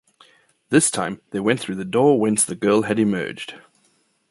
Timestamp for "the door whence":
1.75-2.43